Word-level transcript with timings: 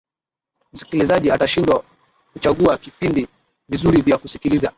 msikilizaji 0.73 1.31
atashindwa 1.31 1.83
kuchagua 2.33 2.75
vipindi 2.77 3.27
vizuri 3.69 4.01
vya 4.01 4.17
kusikiliza 4.17 4.69